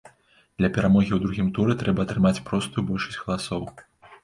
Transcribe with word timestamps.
Для 0.61 0.69
перамогі 0.77 1.07
ў 1.13 1.19
другім 1.25 1.51
туры 1.59 1.77
трэба 1.83 2.07
атрымаць 2.07 2.43
простую 2.51 2.87
большасць 2.91 3.21
галасоў. 3.23 3.71